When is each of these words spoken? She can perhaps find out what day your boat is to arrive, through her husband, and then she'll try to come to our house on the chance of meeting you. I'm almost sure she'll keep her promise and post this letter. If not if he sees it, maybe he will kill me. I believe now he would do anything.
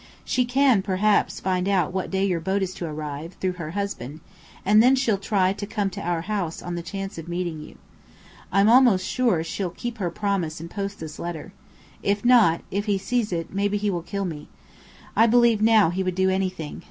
She 0.25 0.45
can 0.45 0.81
perhaps 0.81 1.39
find 1.39 1.69
out 1.69 1.93
what 1.93 2.09
day 2.09 2.25
your 2.25 2.39
boat 2.39 2.63
is 2.63 2.73
to 2.73 2.87
arrive, 2.87 3.33
through 3.35 3.51
her 3.51 3.69
husband, 3.77 4.21
and 4.65 4.81
then 4.81 4.95
she'll 4.95 5.19
try 5.19 5.53
to 5.53 5.65
come 5.67 5.91
to 5.91 6.01
our 6.01 6.21
house 6.21 6.59
on 6.63 6.73
the 6.73 6.81
chance 6.81 7.19
of 7.19 7.27
meeting 7.27 7.61
you. 7.61 7.77
I'm 8.51 8.67
almost 8.67 9.05
sure 9.05 9.43
she'll 9.43 9.69
keep 9.69 9.99
her 9.99 10.09
promise 10.09 10.59
and 10.59 10.71
post 10.71 10.99
this 10.99 11.19
letter. 11.19 11.53
If 12.01 12.25
not 12.25 12.61
if 12.71 12.85
he 12.85 12.97
sees 12.97 13.31
it, 13.31 13.53
maybe 13.53 13.77
he 13.77 13.91
will 13.91 14.01
kill 14.01 14.25
me. 14.25 14.49
I 15.15 15.27
believe 15.27 15.61
now 15.61 15.91
he 15.91 16.01
would 16.01 16.15
do 16.15 16.31
anything. 16.31 16.79